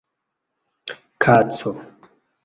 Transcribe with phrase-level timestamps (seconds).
[1.21, 1.71] kaco